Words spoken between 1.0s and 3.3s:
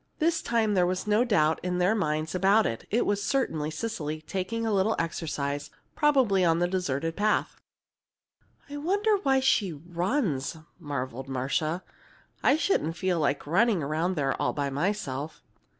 no doubt in their minds about it. It was